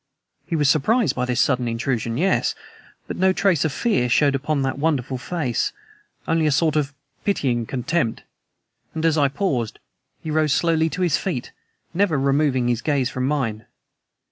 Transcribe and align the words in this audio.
He 0.47 0.55
was 0.55 0.67
surprised 0.67 1.15
by 1.15 1.25
this 1.25 1.39
sudden 1.39 1.67
intrusion 1.67 2.17
yes, 2.17 2.55
but 3.05 3.17
no 3.17 3.31
trace 3.31 3.63
of 3.63 3.71
fear 3.71 4.09
showed 4.09 4.33
upon 4.33 4.63
that 4.63 4.79
wonderful 4.79 5.19
face, 5.19 5.73
only 6.27 6.47
a 6.47 6.51
sort 6.51 6.75
of 6.75 6.91
pitying 7.23 7.67
contempt. 7.67 8.23
And, 8.95 9.05
as 9.05 9.15
I 9.15 9.27
paused, 9.27 9.77
he 10.23 10.31
rose 10.31 10.53
slowly 10.53 10.89
to 10.89 11.03
his 11.03 11.17
feet, 11.17 11.51
never 11.93 12.17
removing 12.17 12.67
his 12.67 12.81
gaze 12.81 13.11
from 13.11 13.27
mine. 13.27 13.67